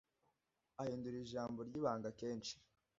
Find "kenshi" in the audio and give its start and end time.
2.19-2.53